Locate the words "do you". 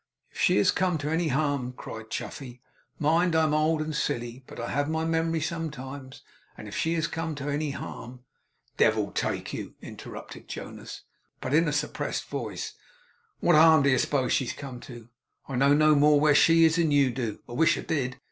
13.83-13.99